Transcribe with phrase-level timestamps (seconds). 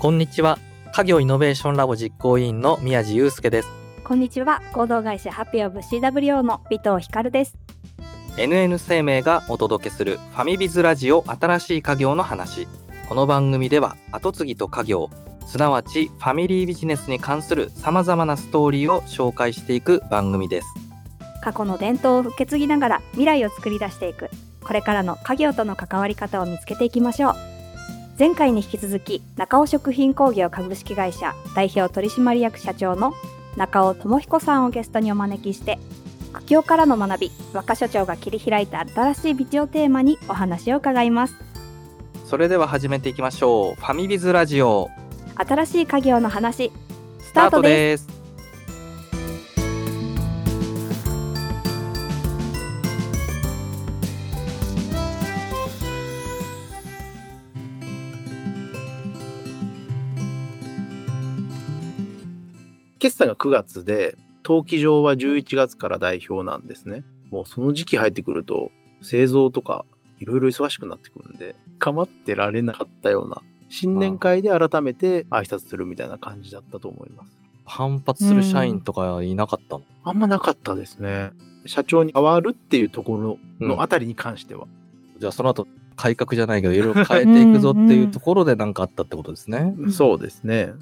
[0.00, 0.58] こんにちは。
[0.94, 3.68] 家業イノベーションラボ実行委員の宮地祐介です。
[4.02, 4.62] こんにちは。
[4.72, 7.58] 合同会社ハッピーオブ CWO の尾藤光です。
[8.38, 12.66] NN 生命がお届けするファミビズラジオ新しい家業の話。
[13.10, 15.10] この番組では後継ぎと家業、
[15.44, 20.68] すなわちファミリービジネスに関する様々なストーリーを紹介していく番組です。
[21.42, 24.30] 過去の伝統を受け継ぎながら未来を作り出していく。
[24.64, 27.59] これからの家業との関わり方を見つけていきましょう。
[28.20, 33.14] 前回に引き続き中尾食品工業株式会社代表取締役社長の
[33.56, 35.78] 中尾智彦さんをゲストにお招きして
[36.34, 41.34] 苦境からの学び若社長が切り開いた新しい道をテーマにお話を伺います。
[42.26, 43.74] それでは始めていきましょう。
[43.76, 44.90] ファミビズラジオ。
[45.36, 46.70] 新しい家業の話
[47.20, 48.19] スタートです
[63.00, 67.02] 決算が9月で、登記上は11月から代表なんですね。
[67.30, 68.70] もうその時期入ってくると、
[69.02, 69.84] 製造とか
[70.20, 77.30] いろいろ忙しくなってくるんで、構ってられなかったような、新年会で改めて挨拶するみたいな感じだったと思います。
[77.64, 81.30] 反発する社員とかいなかったの、あんまなかったですね。
[81.66, 84.66] 社長に変わるっていうところのあたりに関しては。
[85.18, 89.74] じゃあその後改革じゃないけどいろいろ変えていくぞっていうところで何かあったってことですね。
[89.78, 90.72] うんそうですね。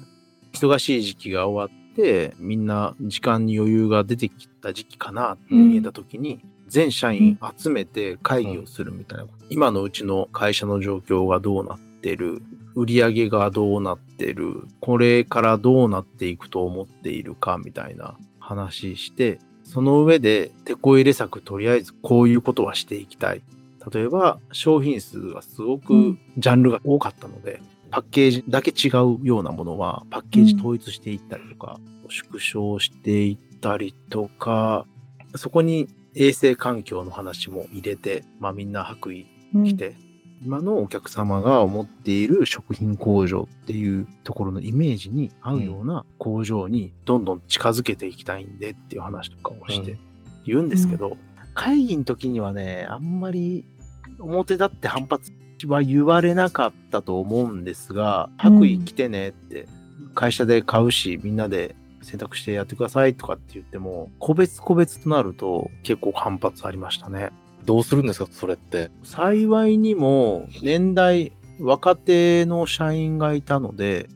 [0.53, 9.25] 忙しい時期が終わって、みんな時間に余裕が出てきた時期かなって見えた時に、全社員集めて会議をするみたいな。
[9.49, 12.41] 今のうちの会社の状況がどうなってる、
[12.75, 23.41] 売り上げがどうなってる、これからどうなっていくと思っているかみたいな話して、その上で、手こ入れ策とりあえずこういうことはしていきたい。
[23.93, 27.61] 例えば、商品数がすごくうんジャンルが多かったので、
[27.91, 31.79] パッケージだけ違うようなものは、パッケージ統一していったりとか、
[32.09, 34.85] 縮小していったりとか、
[35.35, 39.09] そこに衛生環境の話も入れて、まあみんな白
[39.53, 39.95] 衣着て、
[40.41, 49.97] 今のお客様が思っている食品工場っていうところのイメージに合うような工場にどんどん近づけていきたいんでっていう話とかをして
[50.45, 51.17] 言うんですけど、
[51.53, 53.65] 会議の時にはね、あんまり
[54.19, 55.33] 表立って反発
[55.67, 59.67] は言われなかったと思うんですが、白衣着てねって、
[60.15, 67.29] 会社で買うし、みんなで選択してやってくださいとかって言っても、個別個別となると結構反発ありましたね。
[67.65, 68.91] どうするんですかそれって。
[69.03, 74.09] 幸いにも年代若手の社員がいたので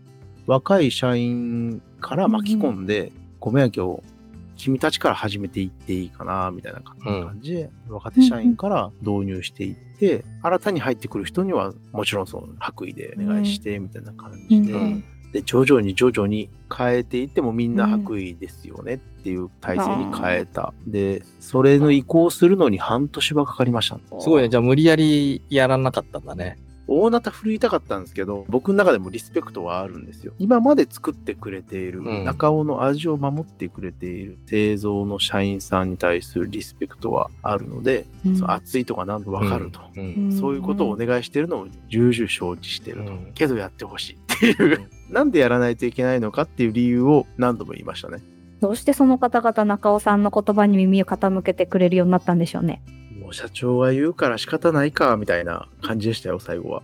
[0.48, 4.13] 若い社員から巻き込んで、ごめん今日
[4.56, 15.04] 君たちから始めていっていいかなみたいな感じで、若手社員から導入していって、新たに入ってくる人にはもちろんその白衣でお願いしてみたいな感じで、うん
[15.34, 24.50] で徐々に徐々に変えていってもみんな白衣ですよねっていう体制に変えた、でそれの移行するのに半年はかかりましたすごいね。
[24.50, 26.60] じゃあ無理やりやらなかったんだね。
[26.88, 30.34] 大なた振るいたかったんですけど、僕の中でもリスペクトはあるんですよ。
[30.38, 40.28] 今まで作ってくれている、うん中尾の味を守ってくれている製造の社員さんに対するリスペクトはあるので、うんその熱いとかなんとわかると、うん。
[40.30, 43.12] んそういうことをお願いしてるのを重々承知してると。
[43.12, 48.22] うんけどやってほしいっていう、なんでやらないといけないのかっていう理由を何度も言いましたね。
[48.60, 52.82] どうしてその方々中尾さんの言葉に耳を傾けてくれるようになったんでしょうね。
[53.24, 56.84] もう社長が言うから仕方ないか、みたいな感じでしたよ、最後は。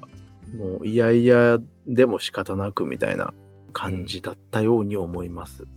[0.57, 3.33] もう、いやいやでも仕方なく、みたいな
[3.73, 5.67] 感じだったように思います。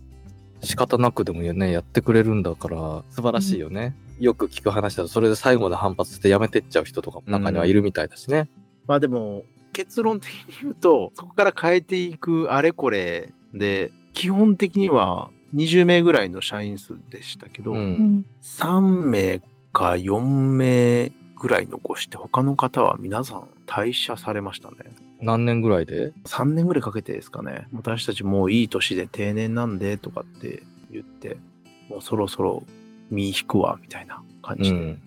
[0.61, 3.93] 仕方なくでもね、やってくれるんだから、素晴らしいよね。
[4.19, 8.49] よく聞く話だと、それで最後で反発してやめてっちゃう人とかも中にはいるみたいだしね。
[8.87, 9.43] まあでも、
[9.73, 17.75] 結論的に言うと、そこから変えていくあれこれで、基本的には20名ぐらいの社員数でしたけど、う。
[17.75, 18.25] うんん。
[18.41, 19.41] 3名
[19.73, 24.77] か4名ぐらい残して、他の方は皆さん退社されましたね。
[25.19, 27.67] 何年ぐらいで？3年ぐらいかけてですかね。
[27.73, 31.37] 私たちもういい年で定年なんでとかって言って、
[31.89, 32.63] もうそろそろ
[33.09, 34.97] 身引くわ、みたいな感じで。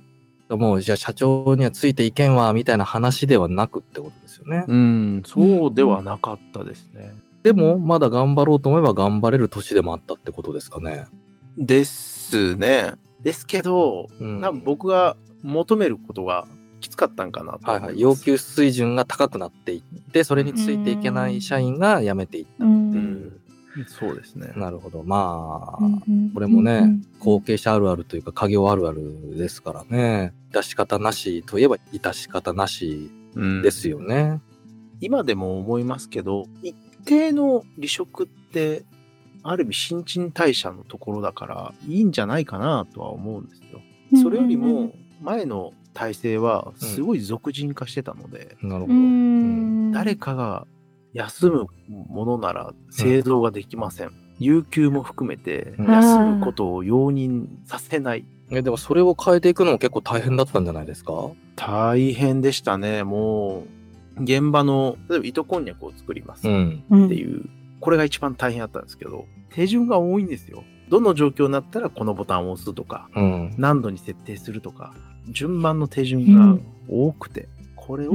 [0.51, 0.59] うん。
[0.59, 4.65] もう、じゃあ社長にはついていけんわ、みたいな話ではなくってことですよね。
[4.67, 7.13] うん、そうではなかったですね。
[7.43, 11.07] でも、まだ頑張ろうと思えば頑張れる年でもあったってことですかね。
[11.59, 12.93] ですね。
[13.23, 16.47] ですけど、うん多分僕が求めることが
[16.81, 18.01] きつかったんかなとはいはい。
[18.01, 22.65] 要求水準が高くなっていって、それについていけない社員が辞めていった。
[22.65, 22.69] う。
[22.69, 23.33] うんん。
[23.87, 24.53] そうですね。
[24.57, 25.03] なるほど。
[25.03, 30.33] まあ、うんこれもね、うん後継者あるあるというか、家業あるあるですからね。
[30.53, 34.41] 致し方なしといえば致し方なしうんですよね。
[35.01, 36.75] 今でも思いますけど、一
[37.05, 38.85] 定の離職って、
[39.51, 43.81] ある意味新陳代謝のところだから、いいんじゃないかなとは思うんですよ。
[44.23, 48.95] それよりも、前の体制はすごい俗人化してたので、なるほど。
[48.95, 50.67] うーん、誰かが
[51.15, 54.11] 休むものなら製造ができません。
[54.39, 58.27] 有給も含めてうん休むことを容認させない。
[58.51, 61.31] え、でもそれを変えていくのも結構大変だったんじゃないですか？
[61.57, 63.03] 大変でしたね。
[63.03, 63.65] も
[64.19, 66.85] う、現場の、例えば糸こんにゃくを作りますっん。
[66.91, 67.49] うんていう、
[67.81, 70.65] これが一番大変だったんですけど、手順が多いんですよ。
[70.89, 73.55] どの状況になったらこのボタンを押すとか、うん。
[73.59, 74.95] 何度に設定するとか、
[75.29, 76.59] 順番の手順が
[76.89, 78.13] 多くて、これを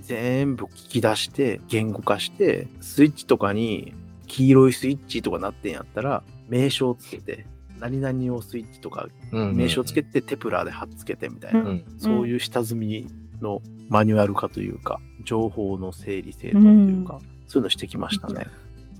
[0.00, 3.92] 全部聞き出して、言語化して、スイッチとかに
[4.26, 7.46] 黄色いスイッチとかなってんやったら、名称をつけて、
[7.78, 11.84] 何々をスイッチとかうん名称つけてテプラーで貼っつけてみたいな、うん。
[11.98, 13.06] そういう下積み
[13.40, 17.20] のマニュアル化というか、情報の整理整頓というか、
[17.50, 18.46] そういうのしてきましたね。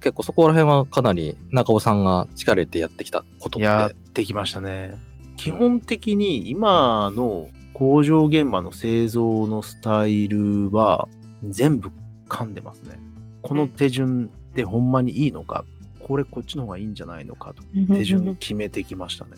[0.00, 3.64] 結構そこら辺はかなり中尾さんが力入れてやってきたことって。
[3.64, 4.98] やってきましたね。
[5.36, 11.08] 基本的に今の工場現場の製造のスタイルは
[11.48, 11.92] 全部
[12.28, 12.98] 噛んでますね。
[13.42, 15.64] この手順でほんまにいいのか、
[16.00, 17.62] これこっちの方がいいんじゃないのかと
[17.94, 19.32] 手順決めてきましたね。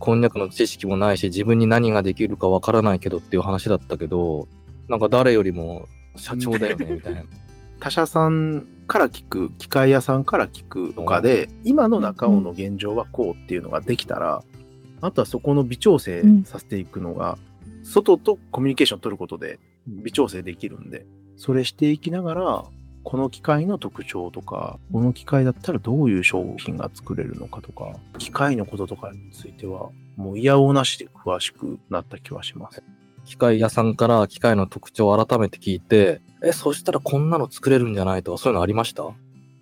[0.00, 4.48] こんにゃくの知識もないし、自分に何ができるかわからないけどっていう話だったけど、
[4.88, 5.86] なんか誰よりも
[6.16, 7.22] 社長だよね、みたいな。
[7.80, 14.42] 他社さんから聞く、機械屋さんから聞くとかで、今の中尾の現状はこうっていうのができたら、
[15.00, 17.38] あとはそこの微調整させていくのが、
[17.82, 21.06] 外とコミュニケーション取ることで微調整できるんで、
[21.36, 22.64] それしていきながら、
[23.04, 32.82] この機械の特徴とか、この機械だったらどういう商品が作れるのかとか、機械のこととかについては、もう嫌おうなしで詳しくなった気はします。
[33.26, 39.04] 機械屋さんから機械の特徴を改めて聞いて、え、そしたらこんなの作れるんじゃないとか、そういうのありました？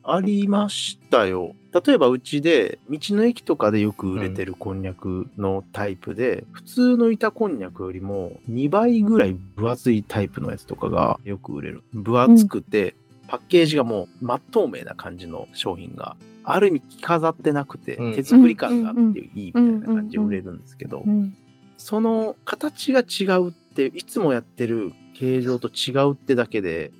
[0.06, 1.54] ありましたよ。
[1.86, 11.82] 例えばうちで、道の駅とかでよく売れてるこんにゃくのタイプで、普通の板こんにゃくよりも2倍ぐらい分厚いタイプのやつとかがよく売れる。
[11.94, 12.94] 分厚くて、
[13.28, 18.14] パッケージがもう真っ透明な感じの商品が、ある意味着飾ってなくて、うん。
[18.14, 21.34] 手作り感があっていいみたいな感じで売れるんですけどう、ん
[21.84, 26.92] その形が違うって、いつもやってる形状と違うってだけで、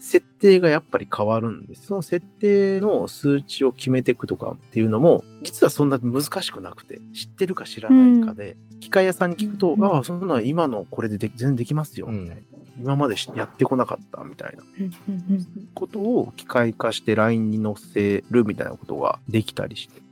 [0.00, 1.86] 設定がやっぱり変わるんです。
[1.86, 9.84] その設定の数値を決めていくとかっていうのも、実はそんな難しくなくて、知ってるか知らないかで、機械屋さんに聞くと、うん。
[9.84, 12.24] ああ、そんなの今のこれでで全然できますよ、うん。
[12.24, 12.42] みたいな。
[12.80, 14.64] 今までしやってこなかったみたいな。
[14.80, 20.02] うんうんことを機械化して LINE に載せるみたいなことができたりして。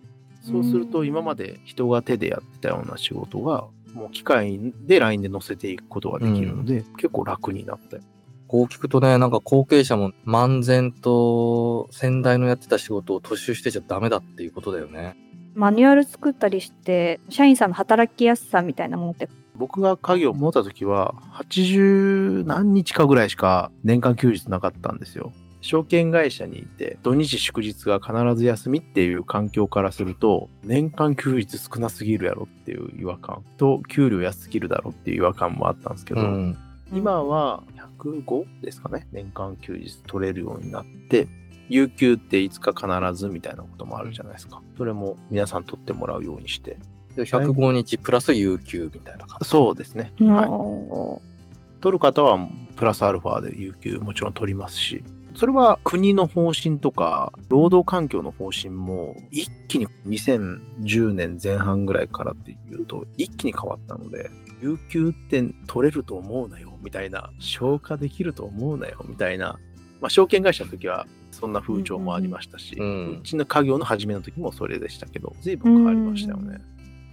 [0.43, 8.03] そうすると今まで人が手でやってたような仕事が、もう機械で LINE で載せていくことができるので、結構楽になったよ。
[8.49, 15.17] こう聞くとね、なんか後継者も漫然と先代のやってた仕事を突襲してちゃダメだっていうことだよね。
[15.55, 25.33] マニュアル作ったりして社員さんの働きやすさみたいなものって僕が家業を持った時は、80何日かぐらいしか年間休日なかったんですよ。
[25.63, 36.59] 証券会社にいて、土日祝日が必ず休みっていう環境からすると、年間休日少なすぎるやろっていう違和感と、給料安すぎるだろっていう違和感もあったんですけど、うん。
[36.93, 37.63] 今は
[37.99, 39.07] 105ですかね。
[39.13, 41.29] 年間休日取れるようになって、
[41.69, 44.61] 有給っていつか必ずみたいなこともあるじゃないですか。
[44.77, 46.77] それも皆さん取ってもらうようにして。
[47.15, 49.49] で105日プラス有給みたいな感じ。
[49.49, 50.13] そうですね。
[50.19, 50.49] はい。
[50.49, 51.23] お
[51.81, 64.31] 取る方はプラスアルファで有給もちろん取りますし、それは国の方針とか、労働環境の方針も一気に2010年前半ぐらいからっていうと、一気に変わったので、
[64.63, 69.59] 有給って取れると思うなよ、みたいな、消化できると思うなよ、みたいな、
[70.01, 72.87] まあ、証券会社の時はそんな風潮もありましたし、うう
[73.19, 76.61] んちの家業の初めの時もそれでしたけど、随分変わりましたよね。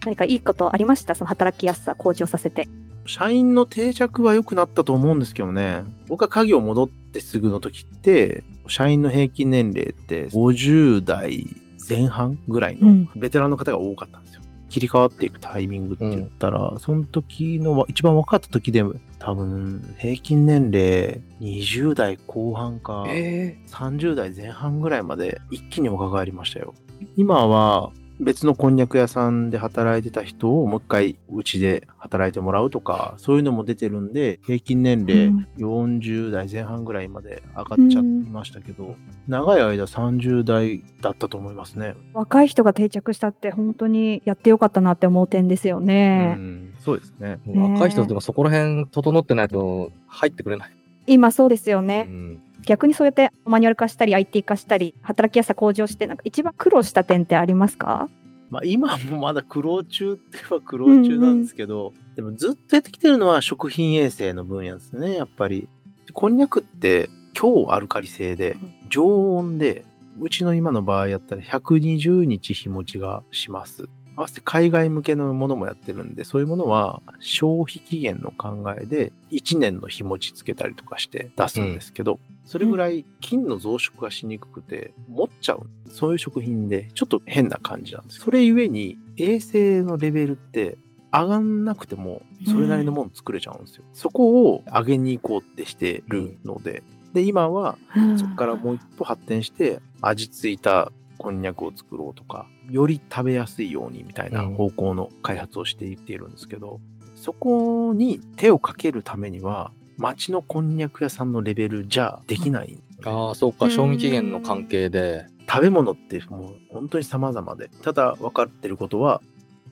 [0.06, 1.16] 何かいいことありました？
[1.16, 2.68] その働きやすさ向上させて
[3.06, 5.84] 社員の定着は良くなったと思うんですけどね。
[6.08, 11.48] 僕が家業戻ってすぐの時って、社員の平均年齢って50代
[11.90, 14.42] 前半ぐらいのうんベテランの方が多かったんですよ。
[14.70, 18.84] 切り替わっていくタイミングって言ったら、その時の一番若かった時で
[19.18, 26.76] 多分平均年齢20代後半かえ30代前半ぐらいまで一気に若返りましたよ。
[27.18, 38.96] 今は別のこんにゃく屋さんで働いてた人をもう一回うちで働いてもらうとか、そういうのも出てるんで、平均年齢うん40代前半ぐらいまで上がっちゃいましたけど、
[39.28, 41.96] 長い間30代だったと思いますね。
[42.14, 47.40] 若い人が定着したって本当にやってよかったなって思う点ですようね、ん、そうですね。
[47.48, 50.72] ー若い人でもそこら辺整ってないと入ってくれない。
[51.08, 52.42] 今そうですようね、ん。
[52.70, 58.08] 逆にそうやってマニュアル化したり IT 化したり働きやすさ向上してなんか一番苦労した点ってありますか？
[58.52, 65.68] まあ、今もまだ苦労中って言えば苦労中なんですけど、でもずっとやってきてるのは食品衛生の分野ですね、やっぱり。
[66.14, 68.56] こんにゃくって強アルカリ性で
[68.90, 69.84] 常温で、
[70.20, 73.90] うちの今の場合やったら120日日持ちがします。
[74.20, 85.70] 合わせて海外向けのものもやってるんで、そういうものは消費期限の考えで1年の日持ちつけたりとかして出すんですけど、それぐらい菌の増殖がしにくくて持っちゃう。
[85.90, 88.20] そういう食品でちょっと変な感じなんです。
[88.20, 90.78] それゆえに衛生のレベルって
[91.14, 93.86] 上がんなくてもそれなりのもの作れちゃうんですよ。
[93.94, 96.84] そこを上げに行こうってしてるので、
[97.14, 97.78] で、今は
[98.18, 106.80] そこからもう一歩発展して味付いたこんにゃくを作ろうとか、より食べやすいようにみたいな方向の開発をしていっているんですけど、
[107.16, 112.82] そこに手をかけるためには、町のこんにゃく屋さんのレベルじゃできない。
[113.04, 115.26] ああ、そうか、賞味期限の関係で。
[115.52, 119.22] 食べ物ってもう本当に様々で、ただ分かってることは、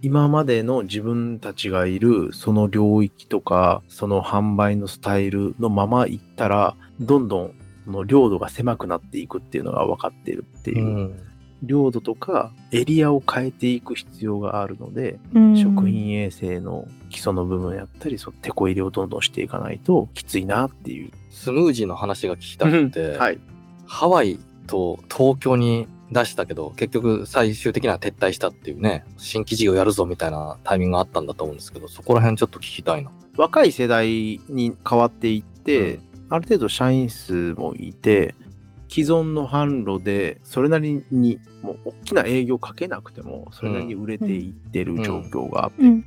[0.01, 7.53] 今までの自分たちがいるその領域とか、その販売のスタイルのまま行ったら、どんどん
[7.85, 11.15] その領土が狭くなっていくっていうのが分かっているっていう。
[11.61, 21.11] うん領土とかエリアを変えていく必要があるので、うん食品衛生の基礎の部分やったり、そう手こ入れをどんどんしていかないときついなっていう。
[21.31, 23.39] スムージーの話が聞きたくて、はい。
[23.85, 33.11] ハワイと東京に出したけど、結局最終的には撤退したっていうね、新規事業やるぞみたいなタイミングがあったんだと思うんですけど、そこら辺ちょっと聞きたいな。
[33.35, 35.99] 若い世代に変わっていって、
[36.29, 38.35] ある程度社員数もいて、
[38.87, 46.05] 既存の販路でそれなりにもう大きな営業かけなくてもそれなりに売れていってる状況がうん。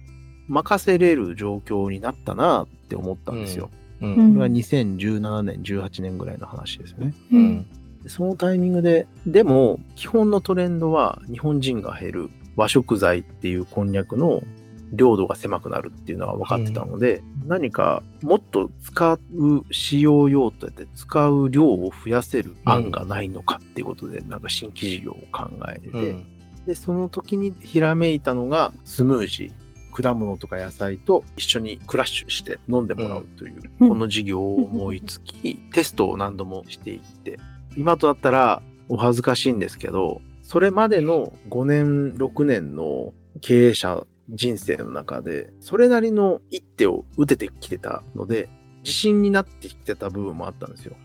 [0.48, 3.70] 任せれる状況になったなって思ったんですよ。
[4.00, 4.16] これは
[4.48, 7.14] 2017年、18年ぐらいの話ですよね。
[8.08, 12.30] そのタイミングで、でも基本のトレンドは日本人が減る。
[12.56, 14.42] 和食材っていうこんにゃくの
[14.92, 19.20] 領土が狭くなるっていうのは分かってたので、何かもっと使う
[19.70, 26.26] 使用用途で使う量を増やせる案がないのかっていうことで、なんか新規事業を考えてて、うん。
[26.66, 29.60] で、その時にひらめいたのがスムージー。
[29.92, 37.38] 果物とか野菜と一緒にクラッシュして飲んでもらうという、うんこの事業を思いつき、 テストを何度もしていって、
[37.76, 48.48] 今とだったらお恥ずかしいんですけど、それまでの5年、6年の経営者人生の中で、それなりの一手を打ててきてたので、
[48.82, 50.96] 自信になってきてた部分もあったんですよ。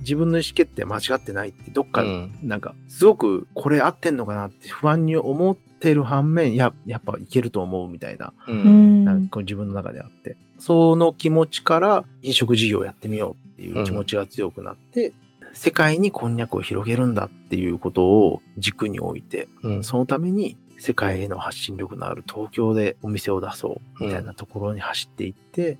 [0.00, 8.52] 自分の意思決定間違ってないって、どっかうんなんか、すごくこれ合ってんのかなって不安に思ってる反面、や、やっぱいけると思うみたいな、う。
[8.52, 15.12] うんんなんか自分の中であって、その気持ちから飲食事業をやってみようっていう気持ちが強くなって、
[15.54, 25.78] 世界にこんにゃくを広げるんだっていうことを軸に置いて、うんそのために世界への発信力のある東京でお店を出そうみたいなところに走っていって、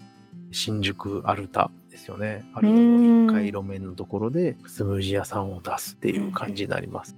[0.53, 2.45] 新宿アルタですよね。
[2.55, 7.17] アルタの1階路面のところでスムージー屋さんを出すっていう感じになります。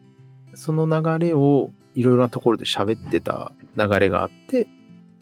[0.54, 4.66] その流れをいろいろなところで喋ってた流れがあって、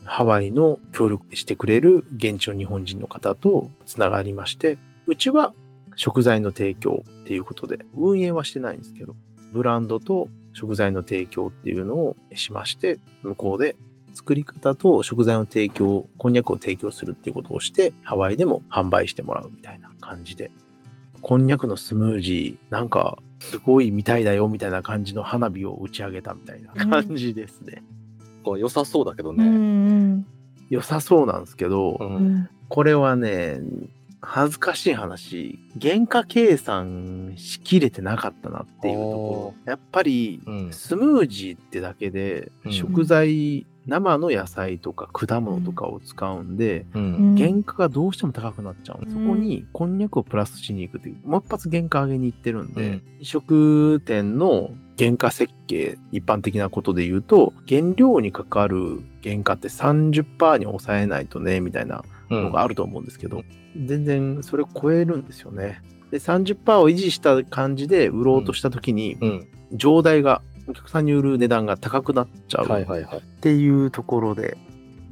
[0.05, 5.53] ハワイの協力してくれる現地の日本人の方とつながりまして、うちは
[5.97, 9.17] 食材の提供っていうことで、運営はしてないんですけど、
[9.53, 13.77] ブランドと食材の提供っていうのをしまして、向こうで
[14.15, 20.51] 作り方と食材の提供、こんにゃくを提供するっていうことをして、ハワイでも販売してもらうみたいな感じで、
[21.21, 27.83] こんにゃくのスムージー、なんか、すごいみたいだよみたいな感じの花火を打ち上げたみたいな感じですね。
[28.43, 29.45] こう良さそうだけどうね。
[29.45, 30.27] ん
[30.71, 32.03] 良さそうなんですけど、う。
[32.03, 33.61] うんんこれはね、
[34.21, 39.71] 恥ずかしい話、原価計算しきれてなかったなっていうところ。
[39.71, 40.73] やっぱり、うん。
[40.73, 46.99] スムージーってだけで、うん食材、生の野菜とか果物とかを使うんで、う。
[46.99, 49.01] うんん原価がどうしても高くなっちゃう。
[49.05, 63.43] うんそこにこんにゃくをプラスしに行くっていう、もう一発原価上げに行ってるんで、うん飲食店の原価設計、一般的なことで言うと、原料にかかる原価って30%に抑えないとね、みたいなのがあると思うんですけど、
[63.77, 65.83] 全然それを超えるんですよね。
[66.11, 69.49] で、30%を維持した感じで売ろうとした時に、うん。
[69.73, 73.21] 上代が、お客さんに売る値段が高くなっちゃうっ。
[73.41, 74.57] ていうところで、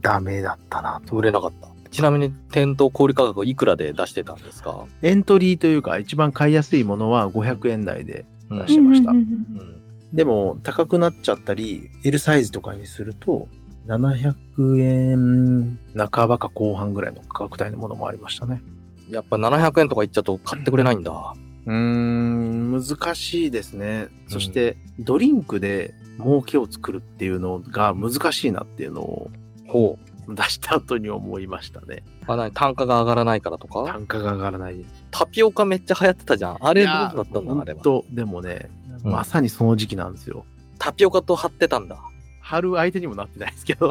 [0.00, 1.16] ダメだったなと。
[1.16, 1.68] 売れなかった。
[1.90, 4.84] ちなみに店頭小売価格いくらで出してたんですか？
[5.02, 9.12] エントリーというか、一番買いやすいものは500円台でうん出してました。
[9.12, 9.80] うんうん
[10.12, 13.48] でも、高くなっちゃったり、L サイズとかにすると、
[13.86, 18.62] 700円半ばか後半ぐらいの価格帯のものもありましたね。
[19.10, 21.34] やっぱ700円とかいっちゃうと買ってくれないんだ。
[21.66, 24.08] うーん、難しいですね。
[24.28, 29.30] そして、ドリンクで儲けを作るっていうのが難しいなっていうのを
[29.68, 29.98] ほ
[30.28, 32.02] 出した後に思いましたね。
[32.26, 32.32] う。
[32.32, 33.84] あ、なに単価が上がらないからとか？
[33.84, 35.04] 単価が上がらないです。
[35.10, 36.56] タピオカめっちゃ流行ってたじゃん。
[36.60, 37.82] あれどうだったんだあれは。
[37.82, 38.70] と、でもね、
[39.04, 40.46] うんまさにその時期なんですよ。
[40.78, 41.98] タピオカと貼ってたんだ。
[42.44, 43.90] 貼る相手にもなってないですけど、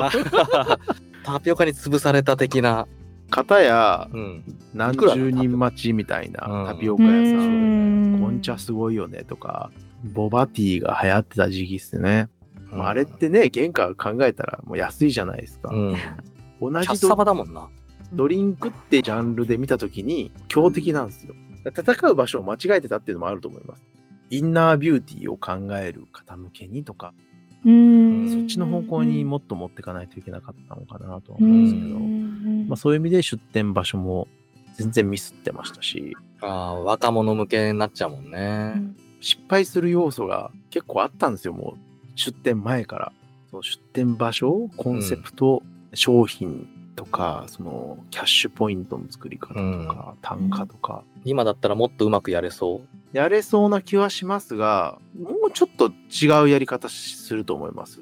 [1.23, 2.87] タピオカに潰された的な。
[3.31, 4.43] 片やうん。
[4.75, 9.71] 何十人待ちみたいなうんタピオカ屋さん、んこん茶すごいよねとか、
[10.03, 12.29] ボバティーが流行ってた時期っすね。
[12.71, 15.69] まああれっうんてね、原価考えたらもう安いじゃないですか。
[15.73, 15.95] うん。
[16.61, 17.69] 同じドバだもんな。
[18.13, 21.33] ドリンクってジャンルで見たときに強敵なんですよ。
[21.65, 23.83] 戦う場所を間違えてたっていうのもあると思います。
[24.29, 27.13] インナービューティーを考える方向けにとか、
[27.65, 28.12] うんそ
[28.43, 34.27] っちの方向にもっと持っていかないといけなかったのかなとはう思うんですけど、んまあ、そういう意味で出店場所も
[34.75, 38.73] 全然ミスってましたし、ああ、若者向けになっちゃうもんね。
[39.21, 41.79] 失敗する要素が結構あったんですよ、もう
[42.15, 43.13] 出店前から。
[43.49, 53.17] その出店場所、コンセプト、商品とか、そのキャッシュポイントの作り方とか、単価とか、今だったらもっとうまくやれそう？
[53.17, 58.01] やれそうな気はしますが、もうちょっと違うやり方すると思います。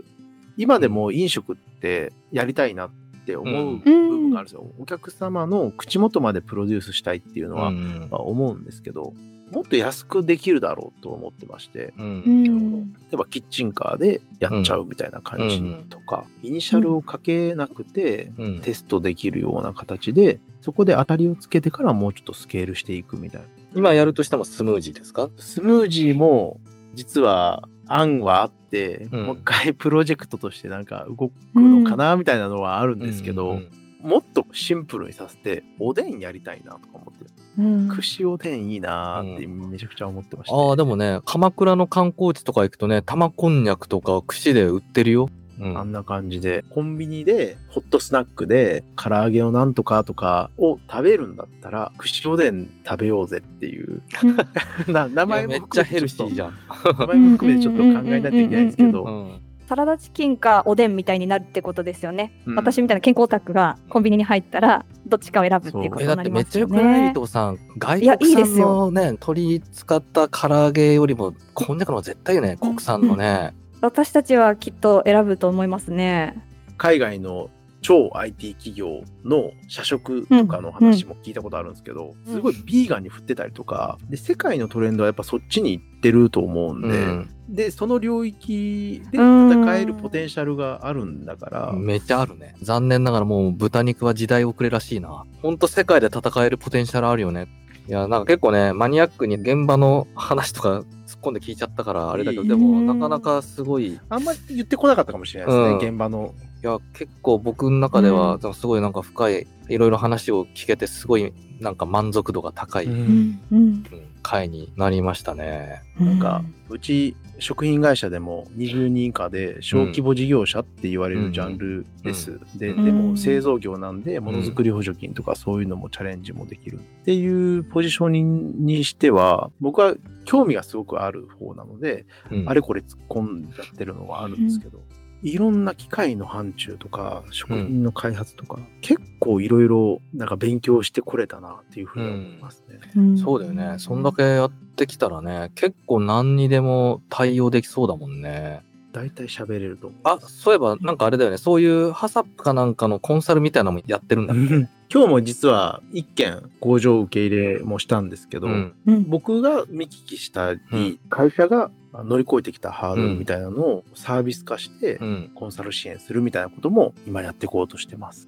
[0.61, 2.91] 今でも飲食ってやりたいなっ
[3.25, 4.65] て思う部分があるんですよ。
[4.79, 9.13] お客様の口元までプロデュースしたいっていうのは、うんまあ思うんですけど、
[9.51, 12.03] もっと安くできるだろうと思ってまして、う。
[12.03, 18.61] うんん例えばキッチンカーでやっちゃうみたいな感じとか、イニシャルをかけなくてうん。
[18.61, 23.47] テストできるような形で、そこで当たりをつけてからもうちょっとスケールしていくみたいな。
[23.73, 25.29] 今やるとしてもスムージーですか？
[25.37, 26.59] スムージーも
[26.93, 29.25] 実は案はあって、うん。
[29.25, 33.71] もう一回プロジェクトとしてなんか動くのかなみたいなのはあるんですけど、うんうん
[34.01, 37.25] もっとシンプルにさせておでんやりたいなとか思って。
[37.25, 37.31] る。
[37.59, 37.87] うん。
[37.89, 45.29] 串おでんいいなーってめちゃくちゃ思ってました、ああ、でもね、鎌倉の観光地とか行くとね、玉こんにゃくとか串で売ってるよ。
[45.61, 54.01] うんあんな感じで、コンビニでホットスナックで唐揚げをなんとかとかを食べるんだったら、串おでん食べようぜっていう。
[54.91, 56.53] な名前もめっちゃヘルシーじゃん。
[56.97, 59.41] 名前も含めてちょっと考えないといけないんですけうど、ん。
[59.67, 62.33] サラダチキンかおでんみたいになるってことですよね。
[62.45, 67.13] うん私みたいな健康オタクがコンビニに入ったらどっちかを選ぶっていうことえ、にだってめっちゃなりますよよくない伊ね。
[67.15, 67.59] 藤さん。
[67.77, 73.53] 外いやい国産いですのね、鶏使った唐揚げよりも、こんにゃくの方が絶対よね、国産のね。
[73.81, 76.35] 私たちはきっと選ぶと思いますね。
[76.77, 77.49] 海外の
[77.81, 87.29] 超 IT 企業の社食とかの話も聞いたことあるんですけど、うんすごいビーガンに振ってたりとか、で、世界のトレンドはやっぱそっちに行ってると思うんで、うん。
[87.49, 92.55] で、その領域で戦えるポテンシャルがあるんだから、めっちゃあるね。
[92.61, 95.25] 残念ながらもう豚肉は時代遅れらしいな。
[95.41, 97.47] ほんと世界で戦えるポテンシャルあるよね。
[97.87, 105.77] いや、なんか結構ね、マニアックに現場の話とか突っ込んで聞いちゃったからあれだけど、でもうんなかなかすごい、いあんまり言ってこなかったかもしれないですね、うん。
[105.77, 106.33] 現場の。
[106.61, 112.97] や、結構僕の中ではうすごいなんか深い、いろいろ話を聞けてすごいなんか満足度が高い、ううん。
[112.97, 113.83] んうん
[114.21, 115.81] 回になりましたね。
[115.99, 122.39] なんか、うち食品会社でも20人以下で小規模事業者って言われるジャンルです。
[122.55, 122.85] で、うん。
[122.85, 129.95] でも製造業なんでものづくり補助金とかそういうのもチャレンジもできるっていうポジショニンにしては僕は
[130.25, 132.49] 興味がすごくある方なので、うん。
[132.49, 134.79] あれこれ突っ込んじゃってるのはあるんですけど、
[135.23, 142.79] いろんな機械の範疇とか食品の開発とか、結構いろいろなんか勉強してこれたなっていうふうに思いますね。
[142.95, 143.75] うんそうだよね。
[143.77, 148.63] そんだけやってきたらね、結構何にでも対応できそうだもんね。
[148.91, 149.99] 大体喋れると思う。
[150.03, 151.37] あ、そういえばなんかあれだよね。
[151.37, 154.67] そういうハサップかなんかのコンサルみたいなのもやってるんだっけ？
[154.93, 158.73] 今日も実は一件工場受け入れもしたんですけど、うん。
[158.85, 165.31] うん僕が見聞きしたり、うん会社が乗り越えてきたハードルみたいなのをサービス化してうん。
[165.35, 168.27] コンサル支援するみたいなことも今やっていこうとしてます。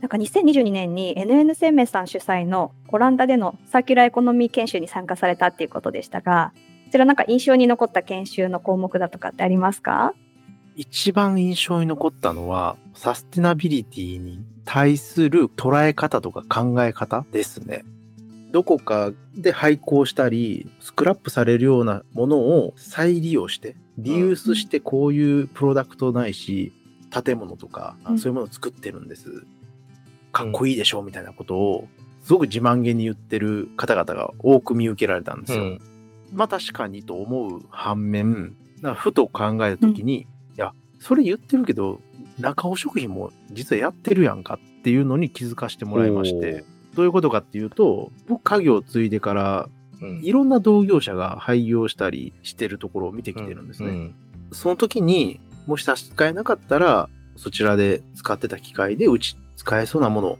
[0.00, 6.58] なんか2022年に NN 生命さん主催のオランダでのサーキュラーエコノミー研修に参加されたっていうことでしたが、こ
[6.92, 10.14] ちらなんか印象に残った研修の項目だとかってありますか？
[10.76, 17.84] 一番印象に残ったのはサステナビリティに対する捉え方とか考え方ですね。
[18.52, 26.74] どこかで廃校したり、スクラップされるようなものを再利用して、リユースしてこういうプロダクトないし、
[27.10, 29.46] 建物とか、うんそういうものを作ってるんです。
[30.32, 31.88] かっこいいでしょみたいなことを、
[32.22, 35.62] すごく自慢げに言ってる方々が多く見受けられたんですよ。
[35.62, 35.80] うん。
[36.32, 38.56] まあ確かにと思う反面、
[38.96, 42.00] ふと考えたときに、いや、それ言ってるけど、
[42.38, 46.64] 中尾食品も実はやってるやんかっていうのに気づかせてもらいまして、
[46.94, 49.68] どういうことかっていうと、僕家業を継いでから
[50.02, 50.20] うん。
[50.22, 53.88] いろんな同業者が廃業したりしてるところを見てきてるんですね。
[53.88, 54.14] うん
[54.54, 60.38] その時に、もし差し支えなかったら、そちらで使ってた機械でうち使えそうなものを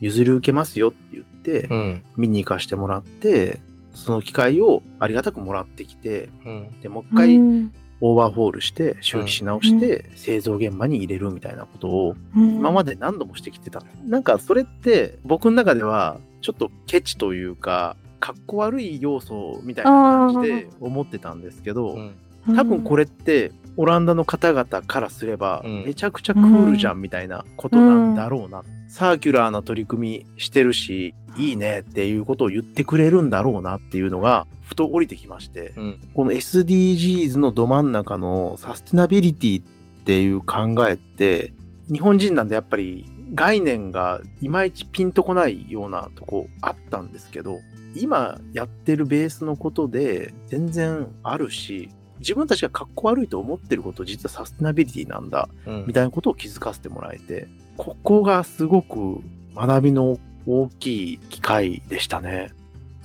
[0.00, 2.02] 譲り受けますよって言って、うん。
[2.16, 3.60] 見に行かしてもらって、
[3.94, 6.80] その機械をありがたくもらってきて、うん。
[6.80, 7.72] で、もう一回うん。
[8.04, 12.56] オーバーホールして、修理し直して、製造現場に入れるみたいなことを、うん。
[12.56, 13.82] 今まで何度もしてきてた。
[14.04, 22.56] なんかそれって、僕の中では、ちょっとケチというか、かっこ悪い要素みたいな感じで思ってたんですけど、うん。
[22.56, 25.84] 多分これって、オランダの方々からすれば、うん。
[25.84, 28.62] めちゃくちゃクールじゃんみたいなことなんだろうな。
[28.88, 35.98] サーキュラーな取り組みしてるし、いいねっていうことを言ってくれるんだろうなっていうのが、ふと降りてきまして、うん。
[36.14, 39.64] この SDGs のど真ん中のサステナビリティっ
[40.04, 41.52] ていう考えって、
[41.90, 47.60] 日本人なんでやっぱり概念がいまいちピンとこないようなとこあったんですけど、
[47.94, 51.90] 今やってるベースのことで全然あるし、
[52.22, 59.20] 自分たちがかっこ悪いと思ってること実はサステナビリティなんだうんみたいなことを気づかせてもらえて、ここがすごく
[59.54, 62.52] 学びの大きい機会でしたね。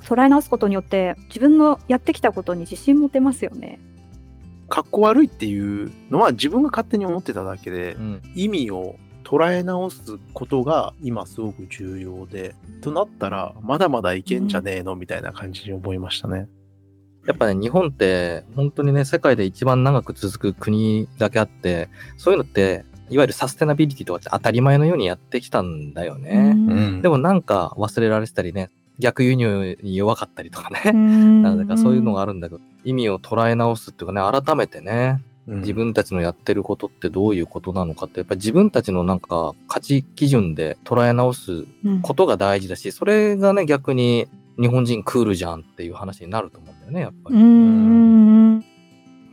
[0.04, 3.80] 捉え直すことによって自分のやってきたことに自信持てますよね。
[4.70, 14.96] かっこ悪いっていうのは自分が勝手に思ってただけで、うん意味を捉え直すことが今すごく重要で、となったらまだまだいけんじゃねえの？
[14.96, 16.48] みたいな感じに思いましたね。
[17.28, 26.54] やっぱね、日本って本当にね、世界で一番長く続く国だけあって、そういうのって、いわゆるサステナビリティとかって当たり前のようにやってきたんだよね。
[26.56, 27.02] うん。
[27.02, 30.92] でもなんか忘れられてたりね、逆輸入に弱かったりとかね。
[30.92, 31.42] ん。
[31.42, 35.60] なんかそういうのがあるんだけど、意味を捉え直すっていうかね、改めてね、うん。
[35.60, 44.28] 自分たちのやってることってどういうことなのかって、やっぱり自分たちのなんか価値基準で捉え直すうんことが大事だし、それがね、逆に
[44.60, 47.36] 日本人クールじゃんっていう話になると思うよね、やっぱり。
[47.36, 48.66] うん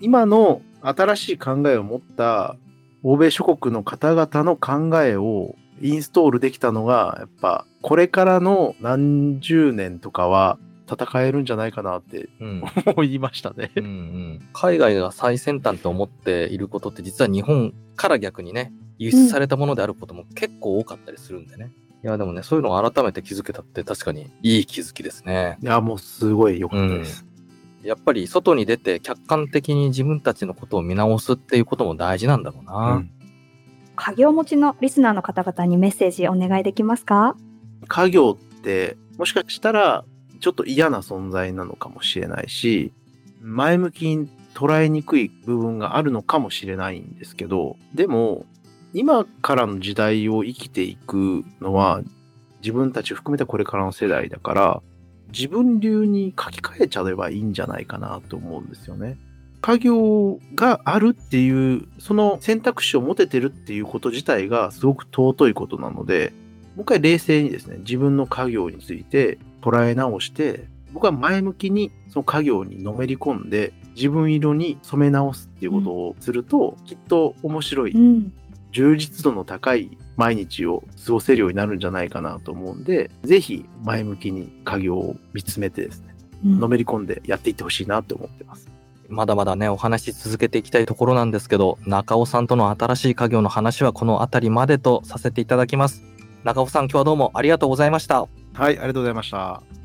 [0.00, 2.56] 今の新しい考えを持った
[3.02, 10.58] 欧米諸国の方々の考えをインストールできたのが、やっぱこれからの何十年とかは
[10.90, 13.72] 戦えるんじゃないかなってうん思いましたね。
[13.76, 21.72] うんうん海外が最先端と思っていることって実は日本から逆にね輸出されたものであることも結構多かったりするんでね。
[22.02, 25.56] いやでもねそういうのを改めて気づけたって確かにいい気づきですね。
[25.62, 27.24] いや、もうすごい良かったです。
[27.84, 32.92] やっぱり外に出て客観的に自分たちのことを見直すっていうことも大事なんだろうな。
[32.96, 33.10] うん
[33.96, 37.36] 家業持ちのリスナーの方々にメッセージお願いできますか？
[37.86, 40.04] 家業ってもしかしたら
[40.40, 42.92] ちょっと嫌な存在なのかもしれないし、
[43.40, 48.46] 前向きに捉えにくい部分があるのかもしれないんですけど、でも
[48.94, 52.02] 今からの時代を生きていくのは
[52.62, 54.82] 自分たち含めてこれからの世代だから、
[55.34, 59.18] 自分流に書き換えちゃえばいいんじゃないかなと思うんですよね。
[59.60, 66.32] 家業があるっていう、その選択肢を持ててるっていうこと自体がすごく尊いことなので、
[66.76, 78.32] もう一回冷静にですね、自分の家業について捉え直して、僕は前向きにその家業にのめり込んで、自分色に染め直すっていうことをすると、きっと面白い、ん。
[78.70, 88.70] 充実度の高い毎日を過ごせるようになるんじゃないかなと思うんで、ぜひ前向きに家業を見つめてですね、のめり込んでやっていってほしいなと思ってます。
[89.08, 96.02] まだまだね、お話し続けていきたいところなんですけど、中尾さんとの新しい家業の話はこの辺りまでとさせていただきます。
[96.44, 98.20] 中尾さん、今日はどうもありがとうございました。
[98.20, 99.83] はい、ありがとうございました。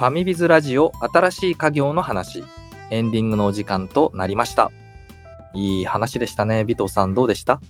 [0.00, 2.42] ファミビズラジオ新しい家業の話、
[2.88, 4.72] エンディングのお時間となりました。
[5.52, 6.62] いい話でしたね。
[6.62, 7.12] 尾藤さん。
[7.12, 7.60] どうでした？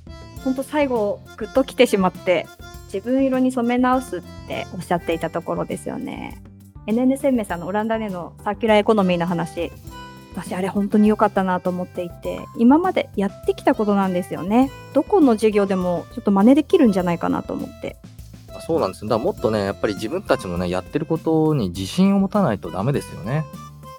[0.45, 2.47] 本当最後グッと来てしまって
[2.85, 6.41] 自分色に染め直すっておっしゃっていたところですよね。
[6.87, 9.73] NN 生命さんのオランダでのサーキュラーエコノミーの話。
[10.37, 14.71] 私あれ本当に良かったなと思っていて今までやってきたことなんですよね。
[14.95, 17.97] どこの事業でもちょっと真似できるんじゃないかなと思って。
[18.61, 19.11] そうなんですよ。
[19.11, 23.45] だからもっとね、やっぱり自分たちのね、やってることに自信を持たないとダメですよね。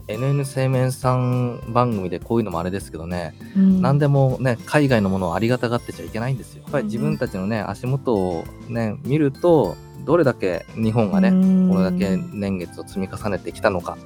[0.08, 6.64] NN 生命さん番組でこういうのもあれですけどね、何でもね、海外のものをありがたがってちゃいけないんですよ。
[6.64, 11.30] やっぱり自分たちのね、足元をね、見ると、どれだけ日本がね、
[11.70, 13.98] これだけ年月を積み重ねてきたのか。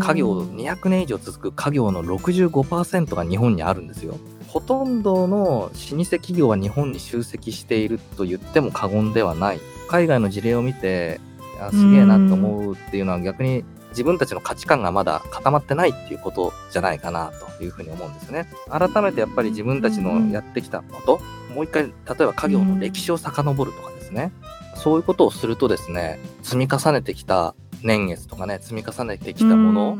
[0.00, 4.16] 家業200年以上続く家業の65%が日本にあるんですよ。
[4.46, 9.60] ほとんどの老舗企業は日本に集積していると言っても過言ではない。
[9.92, 11.20] 海外の事例を見て、
[11.60, 18.48] あすげえなと思うっていうのは逆に自分たちの価値観がまだ固まってないっていうことじゃないかなというふうに思うんですね。
[18.70, 21.20] 改めてやっぱり自分たちのやってきたこと、
[21.54, 21.92] もう一回例え
[22.24, 24.32] ば家業の歴史を遡るとかですね、
[24.76, 29.98] そういうことをするとですね積み重ねてきた年月とかね積み重ねてきたもの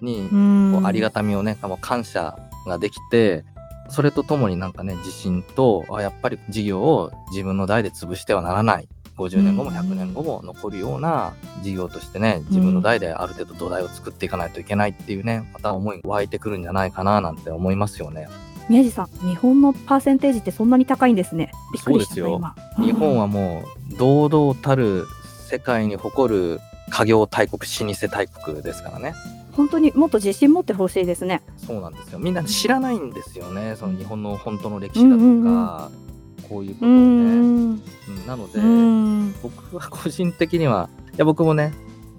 [0.00, 0.72] にうん。
[0.74, 3.44] こうありがたみをね感謝ができて
[3.88, 18.28] それとともになんかね自信とあやっぱり事業を自分の代で潰してはならない50年後もうん100年後も残るような事業としてね自分の代である程度土台を作っていかないといけないっていうねまた思いが湧いてくるんじゃないかななんて思いますよね。
[18.68, 25.06] 宮地さん日本のパーセンテージってそんなに高いんですねびっくりしたそうですよ今日本はもう堂々たる
[25.48, 29.14] 世界に誇る家業大国老舗大国ですからね。
[29.52, 32.18] 本当にもっと自信持ってほしいですねそうなんですよ。
[32.18, 33.76] みんな知らないんですよね。
[33.76, 36.11] その日本の本当の歴史だとか、うんうん
[36.48, 36.98] こういうことうをね。
[36.98, 37.00] ん。
[37.00, 37.80] うん。
[38.26, 39.34] なので、うん。
[39.42, 41.72] 僕は個人的には、いや僕もね、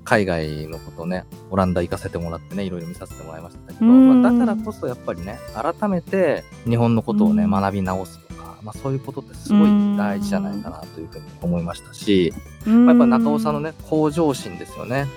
[0.04, 4.22] 海外のことね、オランダ行かせてもらってね、いろいろ見させてもらいましたけど、うん。
[4.22, 7.50] まあ、だからこそやっぱりね、改めて日本のことをね、うん。
[7.50, 12.34] 学び直すとか、まあ、そういうことってすごい大事じゃないかなというふうに思いましたし、
[12.66, 15.08] まあ、やっぱ中尾さんのね向上心ですよね。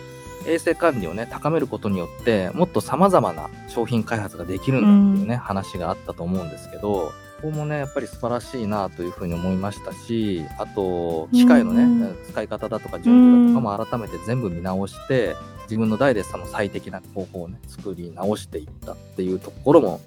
[0.49, 20.01] 衛生管理をね高めることによってもっとさまざまな商品開発ができるんだっていうね、話があったと思うんですけどここもねやっぱり素晴らしいなというふうに思いましたしあと機械のね、うん使い方だとか順序だとかも改めて全部見直して自分の代でその最適な方法をね作り直していったっていうところも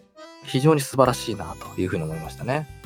[0.43, 2.78] 非常に素晴らしいなというふうに思いましたね。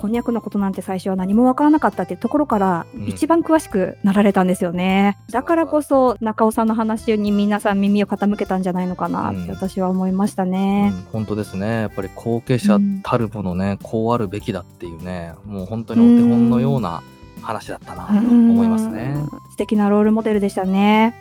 [0.00, 3.06] こんにゃくのことなんて最初は何もわからなかったっていうところからうん。
[3.06, 11.82] 一番詳しくなられたんですよね、だからこそ中尾さんの話に皆さん耳を傾けたんじゃないのかなって私は思いましたね、うん、本当ですね。
[11.82, 17.02] やっぱり後継者たるものね、こうあるべきだっていうね、もう本当にお手本のような
[17.42, 19.12] 話だったなと思いますね。
[19.16, 21.14] うん素敵なロールモデルでしたね。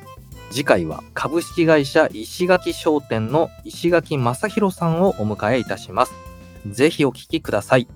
[0.50, 6.14] 次回は株式会社石垣商店の石垣正弘さんをお迎えいたします。
[6.66, 7.88] ぜひお聞きください。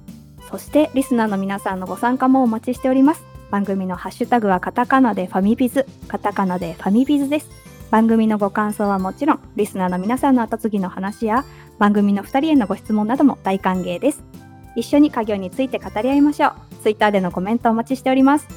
[0.54, 3.24] そしてリスナーの皆さんのご参加もお待ちしております。
[3.50, 7.50] 番組のハッシュタグはカタカナでファミビズカタカナでファミビズです。
[7.90, 11.44] 番組のご感想はもちろんリスナーの皆さんの後継ぎの話や
[11.80, 14.24] 番組の2人へのご質問なども大歓迎です。
[14.76, 16.54] 一緒に家業について語り合いましょう。
[16.84, 18.48] ツイッターでのコメントお待ちしております。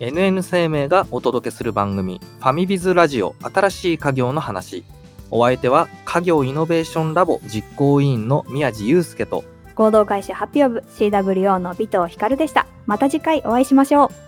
[0.00, 4.82] NN 生命がお届けする番組ファミビズラジオ新しい家業の話。
[5.30, 9.44] お相手は家業イノベーションラボ実行委員の宮地祐介と
[9.78, 12.66] 合同会社ハッピーオブ CWO の尾藤光でした。
[12.86, 14.27] また次回お会いしましょう。